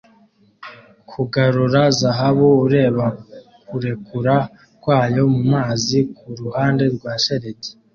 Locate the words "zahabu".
1.99-2.47